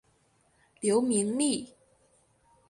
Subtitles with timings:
[0.79, 1.75] 刘明利。